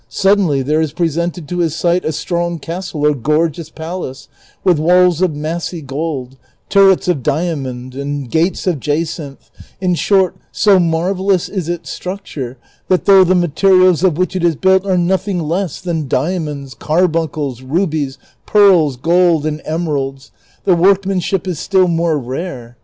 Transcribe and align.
Suddenly 0.09 0.63
there 0.63 0.81
is 0.81 0.93
presented 0.93 1.47
to 1.47 1.59
his 1.59 1.75
sight 1.75 2.03
a 2.03 2.11
strong 2.11 2.57
castle 2.57 3.05
or 3.05 3.13
gorgeous 3.13 3.69
palace 3.69 4.29
Avith 4.65 4.79
Avails 4.79 5.21
of 5.21 5.35
massy 5.35 5.83
gold, 5.83 6.37
turrets 6.69 7.07
of 7.07 7.21
diamond 7.21 7.93
and 7.93 8.27
gates 8.31 8.65
of 8.65 8.79
jacinth; 8.79 9.51
in 9.79 9.93
short, 9.93 10.35
so 10.51 10.79
marvellous 10.79 11.47
is 11.49 11.69
its 11.69 11.91
structure 11.91 12.57
that 12.87 13.05
though 13.05 13.23
the 13.23 13.35
materials 13.35 14.03
of 14.03 14.17
which 14.17 14.35
it 14.35 14.43
is 14.43 14.55
l)nilt 14.55 14.87
are 14.87 14.97
nothing 14.97 15.37
less 15.39 15.79
than 15.79 16.07
diamonds, 16.07 16.73
carbuncles, 16.73 17.61
rubies, 17.61 18.17
pearls, 18.47 18.97
gold, 18.97 19.45
and 19.45 19.61
emeralds, 19.65 20.31
the 20.63 20.75
Avorknuinship 20.75 21.45
is 21.45 21.59
still 21.59 21.87
more 21.87 22.17
rare. 22.17 22.75